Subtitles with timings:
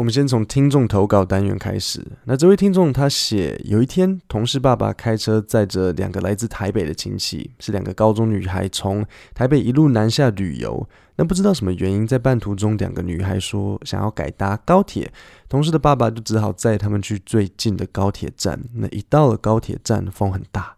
[0.00, 2.02] 我们先从听众投稿单元开始。
[2.24, 10.88] 那这位听众他写，有一天同事爸爸开车载着两个来自台北的亲戚，是两个高中女孩，从台北一路南下旅游。
[11.16, 15.12] 那不知道什么原因，在半途中，两个女孩说想要改搭高铁，
[15.50, 18.58] 同事的爸爸就只好载他们去最近的高铁站。
[18.72, 20.74] 那一到了高铁站，风很大，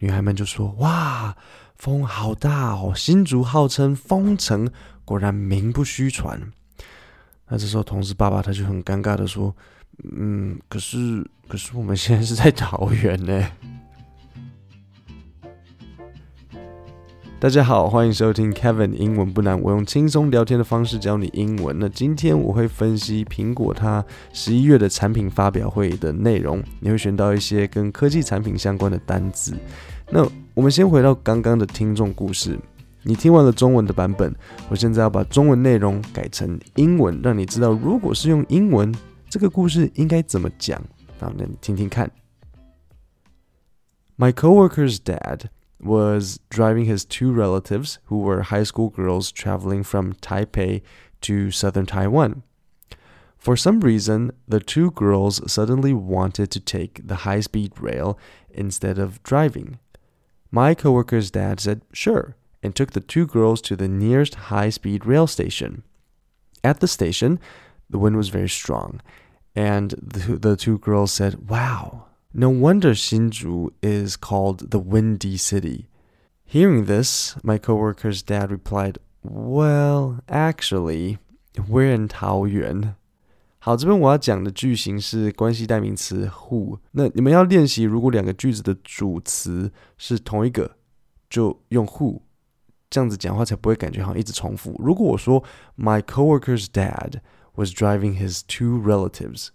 [0.00, 1.36] 女孩们就说：“哇，
[1.76, 2.92] 风好大哦！
[2.96, 4.68] 新竹号称风城，
[5.04, 6.40] 果然名不虚传。”
[7.46, 9.54] 那这时候，同事爸爸他就很尴尬的说
[10.16, 13.46] ：“嗯，可是，可是我们现在是在桃园呢。”
[17.38, 21.78] 大家好，欢迎收听 Kevin 英文不难，我用轻松聊天的方式教你英文。
[21.78, 24.02] 那今天我会分析苹果它
[24.32, 29.54] 十一月的产品发表会的内容，你会选到一些跟科技产品相关的单字。
[30.08, 32.58] 那我们先回到刚刚的听众故事。
[33.03, 34.35] 你听完了中文的版本，
[34.69, 38.93] 我现在要把中文内容改成英文，让你知道如果是用英文，
[39.29, 40.81] 这个故事应该怎么讲。
[41.19, 42.11] 好，那你听听看。
[44.17, 45.49] My coworker's dad
[45.79, 50.81] was driving his two relatives who were high school girls traveling from Taipei
[51.21, 52.41] to southern Taiwan.
[53.37, 58.17] For some reason, the two girls suddenly wanted to take the high-speed rail
[58.53, 59.79] instead of driving.
[60.51, 65.05] My coworker's dad said, sure and took the two girls to the nearest high speed
[65.05, 65.83] rail station.
[66.61, 67.39] At the station,
[67.89, 68.99] the wind was very strong,
[69.55, 75.87] and the, the two girls said, Wow, no wonder Hsinchu is called the Windy City.
[76.45, 81.17] Hearing this, my coworker's dad replied, Well, actually,
[81.67, 82.95] we're in Taoyuan.
[83.59, 86.79] 好，这边我要讲的句型是关系代名词 who。
[86.91, 90.77] 那你们要练习，如果两个句子的主词是同一个，
[91.29, 92.21] 就用 who。
[92.93, 94.75] 这样子讲话才不会感觉好像一直重复。
[94.79, 95.43] 如果我说
[95.77, 97.21] My coworker's dad
[97.55, 99.49] was driving his two relatives,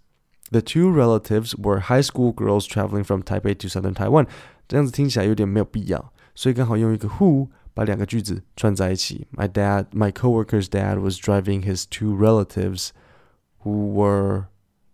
[0.51, 4.27] the two relatives were high school girls traveling from Taipei to southern Taiwan，
[4.67, 9.27] 这样子听起来有点没有必要，所以刚好用一个 who 把两个句子串在一起。
[9.35, 12.89] My dad, my coworker's dad was driving his two relatives
[13.63, 14.45] who were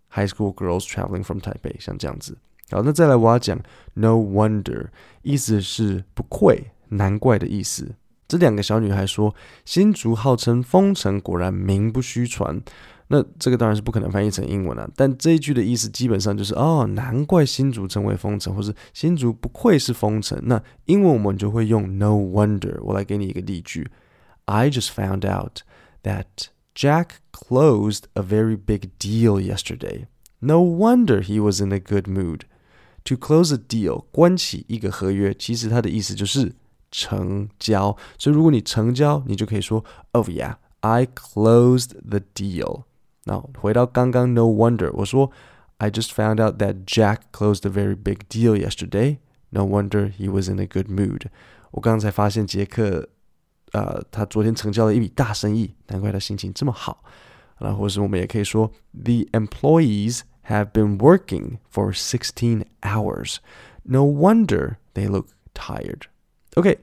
[0.09, 2.38] high school girls traveling from Taipei，像这样子。
[2.72, 3.59] 好，那再来我要讲
[3.94, 4.88] No wonder，
[5.22, 7.96] 意思是不愧、难怪的意思。
[8.28, 12.60] 这两个小女孩说：“新竹号称风城，果然名不虚传。”
[13.09, 20.37] 那这个当然是不可能翻译成英文了，但这一句的意思基本上就是：哦，难怪新竹称为风城，或是新竹不愧是风城。
[20.42, 22.81] 那英文我们就会用 “No wonder”。
[22.82, 23.88] 我来给你一个例句
[24.47, 25.60] ：I just found out
[26.03, 30.06] that Jack closed a very big deal yesterday.
[30.41, 32.41] No wonder he was in a good mood.
[33.04, 36.54] To close a deal，关起一个合约，其实它的意思就是。
[36.92, 42.84] 成交，所以如果你成交，你就可以说，Oh yeah, I closed the deal。
[43.24, 45.31] 那回到刚刚，No wonder，我说，
[45.78, 49.18] I just found out that Jack closed a very big deal yesterday.
[49.50, 51.28] No wonder he was in a good mood。
[51.72, 53.09] 我刚刚才发现杰克，
[53.74, 57.03] 呃，他昨天成交了一笔大生意，难怪他心情这么好。
[57.59, 63.38] 然后或是我们也可以说，The employees have been working for sixteen hours.
[63.84, 66.02] No wonder they look tired.
[66.56, 66.78] OK，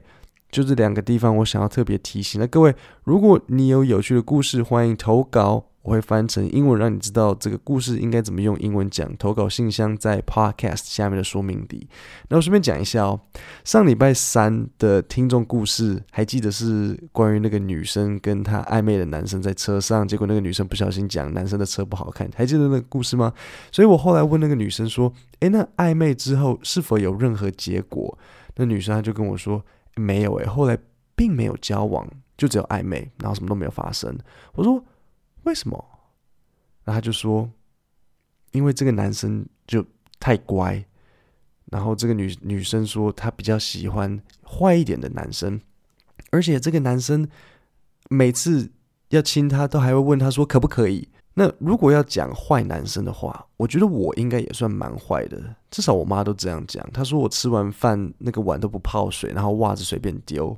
[0.52, 2.40] 就这两个地方，我想要特别提醒。
[2.40, 9.12] 那各位，如果你有有趣的故事，欢迎投稿，我会翻成英文，让你知道这个故事应该怎么用英文讲。
[9.16, 11.88] 投稿信箱在 Podcast 下面的说明里。
[12.28, 13.20] 那我顺便讲一下哦，
[13.64, 23.32] 上礼拜三的听众故事，还记得是关于那个女生跟她暧昧的男生在车上，结果那个女生不小心讲男生的车不好看，还记得那个故事吗？
[23.72, 28.16] 所以我后来问那个女生说：“诶，那暧昧之后是否有任何结果？”
[28.56, 29.64] 那女生她就跟我说
[29.96, 30.78] ：“没有诶，后来
[31.16, 34.16] 并没有交往，就只有暧昧，然后什么都没有发生。”
[34.54, 34.84] 我说
[35.44, 35.76] ：“为什么？”
[36.84, 37.50] 然后她就说
[38.52, 39.84] ：“因为这个男生就
[40.20, 40.84] 太乖，
[41.66, 45.60] 然后这个女女生说她比较喜欢坏一点的男生，
[46.30, 47.28] 而且这个男生
[48.08, 48.70] 每次
[49.08, 55.36] 要亲她都还会问她说可不可以。”那如果要讲坏男生的话，我觉得我应该也算蛮坏的，
[55.68, 56.88] 至少我妈都这样讲。
[56.92, 60.56] 她说我吃完饭那个碗都不泡水，然后袜子随便丢。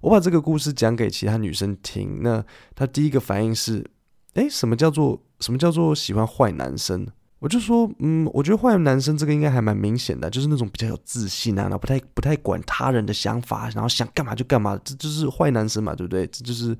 [0.00, 2.44] 我把这个故事讲给其他女生听，那
[2.74, 3.88] 她第一个反应是：
[4.34, 7.06] 诶，什么叫做什么叫做喜欢坏男生？
[7.38, 16.26] 我就说，嗯，我觉得坏男生这个应该还蛮明显的，就是那种比较有自信啊，然后不太不太管他人的想法，然后想干嘛就干嘛，这就是坏男生嘛，对不对？
[16.26, 16.76] 这就是。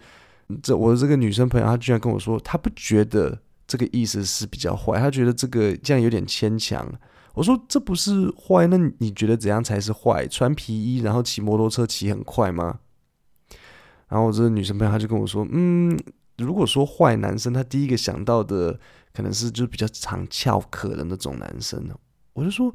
[0.62, 6.90] 这我的这个女生朋友，她居然跟我说，她不觉得这个意思是比较坏，她觉得这个这样有点牵强。
[7.34, 10.26] 我说这不是坏，那你觉得怎样才是坏？
[10.26, 12.80] 穿皮衣然后骑摩托车骑很快吗？
[14.08, 15.96] 然后我这个女生朋友她就跟我说，嗯，
[16.38, 18.78] 如果说坏男生，他第一个想到的
[19.12, 21.86] 可能是就是比较常翘课的那种男生。
[22.32, 22.74] 我就说，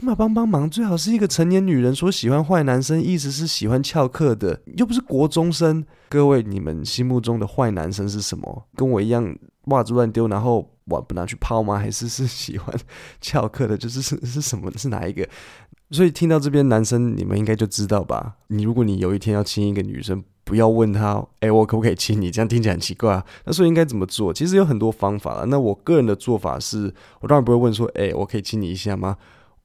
[0.00, 5.84] 你们帮帮忙，最好是一个成年女人说喜欢坏男生，意思是喜欢翘课的，又不是国中生。
[6.08, 8.66] 各位，你们心目中的坏男生是什么？
[8.74, 9.36] 跟我一样
[9.66, 11.78] 袜子乱丢，然后我不拿去抛吗？
[11.78, 12.76] 还是是喜欢
[13.20, 13.78] 翘课的？
[13.78, 14.68] 就是是是什么？
[14.76, 15.26] 是哪一个？
[15.92, 18.34] 所以听到这边，男生你们应该就知道吧？
[18.48, 22.32] 你如果你有一天要亲一个女生，不要问她，哎，我可不可以亲你？
[22.32, 23.24] 这样听起来很奇怪啊。
[23.44, 24.34] 那所以应该怎么做？
[24.34, 25.46] 其实有很多方法了。
[25.46, 29.16] 那我个人的做法是，我当然不会问说，哎，我可以亲你一下吗？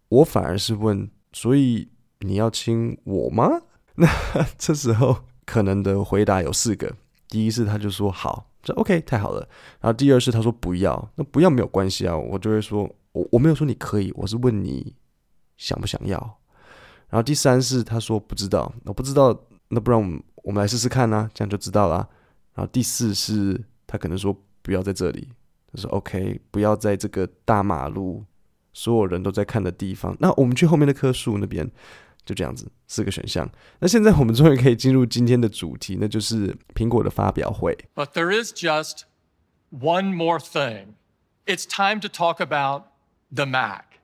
[0.09, 1.89] 我反而是问，所以
[2.19, 3.61] 你要亲我吗？
[3.95, 4.07] 那
[4.57, 6.95] 这时候可能的回答有四个。
[7.27, 9.47] 第一是他就说好，这 OK 太好了。
[9.79, 14.95] 然后第二是他说不要，那不要没有关系啊，我就会说我我没有说你可以，我是问你。
[15.57, 16.17] 想不想要？
[17.09, 21.97] 然后第三是他说不知道，我不知道，那不然我们我们来试试看呢，这样就知道了。
[22.53, 25.27] 然后第四是他可能说不要在这里，
[25.73, 28.23] 他说 OK，不要在这个大马路
[28.72, 30.16] 所有人都在看的地方。
[30.20, 31.70] 那我们去后面那棵树那边，
[32.24, 33.50] 就这样子四个选项。
[33.80, 37.76] 那现在我们终于可以进入今天的主题，那就是苹果的发表会。
[37.94, 39.02] But there is just
[39.70, 40.94] one more thing.
[41.46, 42.84] It's time to talk about
[43.32, 44.00] the Mac.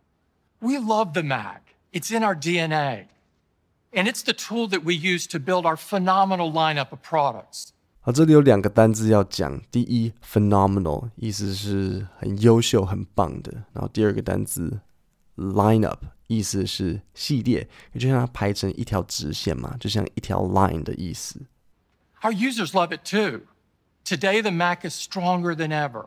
[0.61, 1.75] We love the Mac.
[1.93, 3.07] It's in our DNA.
[3.93, 7.73] And it's the tool that we use to build our phenomenal lineup of products.
[8.05, 9.61] 好，这里有两个单字要讲。
[9.71, 13.53] 第一，phenomenal，意思是很优秀、很棒的。
[13.73, 14.81] 然后第二个单字，
[15.37, 21.41] lineup，意思是系列，也就像它排成一条直线嘛，就像一条 line 的意思。
[22.23, 23.43] Our users love it too.
[24.05, 26.07] Today, the Mac is stronger than ever.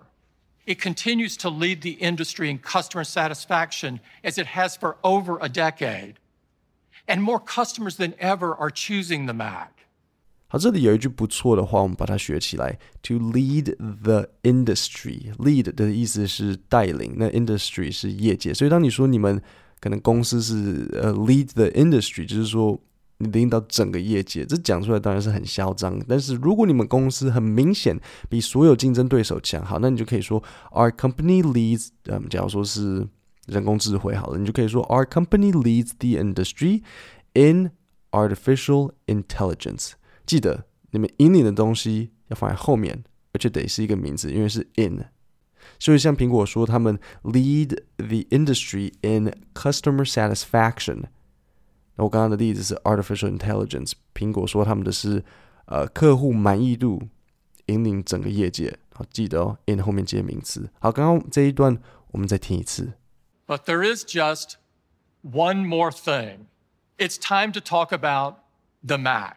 [0.66, 5.48] It continues to lead the industry in customer satisfaction as it has for over a
[5.48, 6.16] decade.
[7.06, 9.76] And more customers than ever are choosing the Mac.
[10.49, 12.79] 好，这里有一句不错的话，我们把它学起来。
[13.03, 19.41] To lead the industry, lead 的意思是带领，那 industry 是业界，所以当你说你们
[19.81, 22.81] 可能公司是呃 lead the industry，就是说。
[23.21, 26.00] 你领导整个业界，这讲出来当然是很嚣张。
[26.06, 27.99] 但是如果你们公司很明显
[28.29, 30.41] 比所有竞争对手强，好，那你就可以说
[30.71, 33.05] Our company leads，嗯，假如说是
[33.47, 36.83] 人工智慧，好了，你就可以说 Our company leads the industry
[37.33, 37.73] in
[38.12, 39.94] artificial intelligence。
[40.28, 45.06] 记得你们引领的东西要放在后面，而且得是一个名字，因为是 in。
[45.80, 51.04] 所以像苹果说他们 lead the industry in customer satisfaction。
[51.95, 55.24] 那我刚刚的例子是 artificial intelligence，苹果说他们的是
[55.66, 57.01] 呃客户满意度
[57.68, 58.78] 引领整个业界。
[58.94, 60.69] 好，记得哦，in 后面接名词。
[60.80, 61.78] 好，刚刚这一段
[62.12, 62.94] 我们再听一次。
[63.48, 64.56] But there is just
[65.24, 66.48] one more thing.
[66.98, 68.36] It's time to talk about
[68.86, 69.37] the Mac.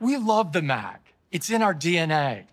[0.00, 1.14] We love the Mac.
[1.30, 2.44] It's in our DNA.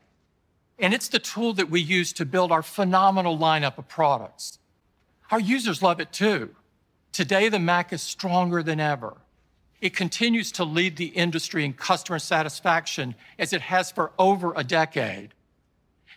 [0.80, 4.60] And it's the tool that we use to build our phenomenal lineup of products.
[5.32, 6.56] Our users love it too.
[7.12, 9.18] Today, the Mac is stronger than ever.
[9.82, 14.64] It continues to lead the industry in customer satisfaction as it has for over a
[14.64, 15.34] decade.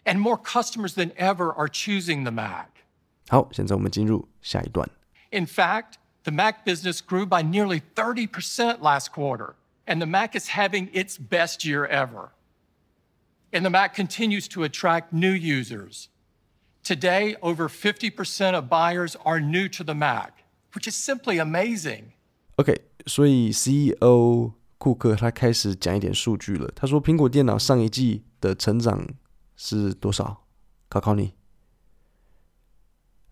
[0.04, 2.68] And more customers than ever are choosing the Mac.
[3.28, 4.88] 好，现在我们进入下一段。
[5.30, 9.54] In fact, the Mac business grew by nearly 30% last quarter,
[9.90, 12.32] and the Mac is having its best year ever.
[13.52, 16.08] And the Mac continues to attract new users.
[16.82, 20.44] Today, over 50% of buyers are new to the Mac
[20.76, 22.12] which is simply amazing.
[22.56, 26.70] OK，所以 CEO 库克他开始讲一点数据了。
[26.76, 29.08] 他说苹果电脑上一季的成长
[29.56, 30.44] 是多少？
[30.90, 31.32] 考考你。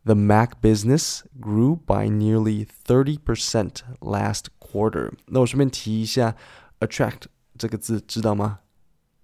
[0.04, 5.12] The Mac business grew by nearly thirty percent last quarter。
[5.26, 6.34] 那我顺便提一下，
[6.80, 7.22] attract
[7.58, 8.60] 这个字知道吗？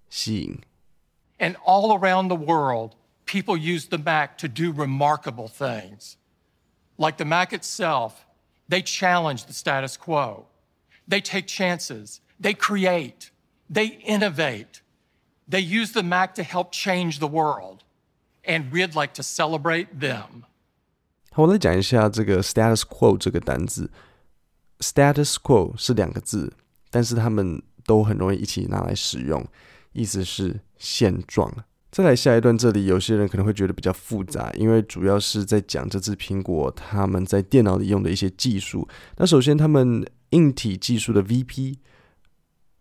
[0.09, 0.59] 吸引。
[1.37, 2.91] And all around the world,
[3.25, 6.15] people use the Mac to do remarkable things.
[6.97, 8.25] Like the Mac itself,
[8.69, 10.45] they challenge the status quo.
[11.07, 12.19] They take chances.
[12.39, 13.31] They create.
[13.71, 14.81] They innovate.
[15.47, 17.83] They use the Mac to help change the world.
[18.43, 20.43] And we'd like to celebrate them.
[21.31, 23.89] 好，我来讲一下这个 status quo 这个单字。
[24.80, 26.52] status quo 是两个字，
[26.90, 29.46] 但是他们都很容易一起拿来使用，
[29.92, 31.52] 意思是现状。
[31.90, 38.86] 再来下一段，这里有些人可能会觉得比较复杂，因为主要是在讲这次苹果他们在电脑里用的一些技术。
[39.16, 41.76] 那首先，他们硬体技术的 VP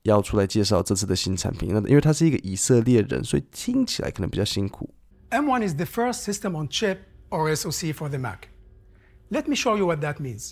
[0.04, 1.70] 要出来介绍这次的新产品。
[1.72, 4.94] 那因为他是一个以色列人，所以听起来可能比较辛苦。
[5.30, 6.98] M1 is the first system on chip
[7.30, 8.50] or SoC for the Mac.
[9.30, 10.52] Let me show you what that means.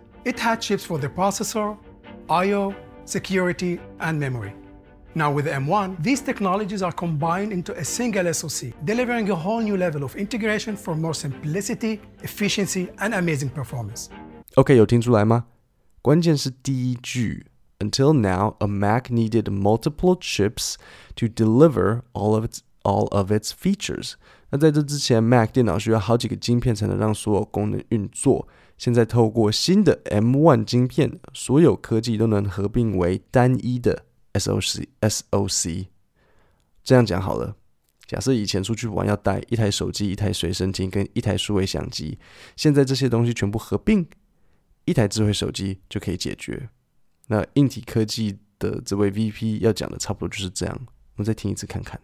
[0.24, 1.76] It had chips for the processor,
[2.28, 4.52] I/O, security, and memory.
[5.14, 9.62] Now with the M1, these technologies are combined into a single SoC, delivering a whole
[9.62, 14.08] new level of integration for more simplicity, efficiency, and amazing performance.
[14.56, 15.46] OK，有听出来吗？
[16.02, 17.46] 关键是第一句。
[17.78, 20.76] Until now, a Mac needed multiple chips
[21.14, 24.14] to deliver all of its all of its features.
[24.50, 28.46] 那在这之前，Mac 电脑需要好几个晶片才能让所有功能运作。
[28.81, 34.05] 现在透过新的 M1 晶片，所有科技都能合并为单一的。
[34.33, 35.85] SOC SOC，
[36.83, 37.55] 这样讲好了。
[38.07, 42.17] 假设以前出去玩要带一台手机、一台随身听跟一台数位相机，
[42.55, 44.03] 现在这些东西全部合并，
[44.85, 46.67] 一台智慧手机就可以解决。
[47.27, 50.75] 那硬体科技的这位 VP 要讲的差不多就是这样。
[51.17, 52.01] 我们再听一次看看。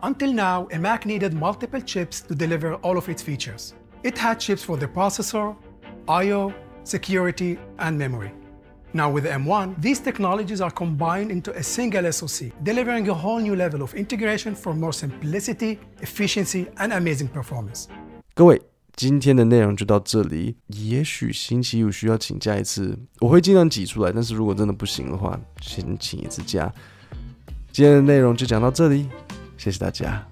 [0.00, 3.70] Until now, a Mac needed multiple chips to deliver all of its features.
[4.02, 5.54] It had chips for the processor,
[6.06, 6.52] I/O,
[6.84, 8.30] security, and memory.
[8.92, 13.40] Now with the M1, these technologies are combined into a single SoC, delivering a whole
[13.40, 17.86] new level of integration for more simplicity, efficiency, and amazing performance.
[18.34, 18.62] 各位，
[18.94, 20.56] 今天的内容就到这里。
[20.68, 24.12] 也许星期五需要请假一次，我会尽量挤出来。
[24.12, 26.72] 但是如果真的不行的话，先请一次假。
[27.72, 29.08] 今天的内容就讲到这里，
[29.56, 30.24] 谢谢大家。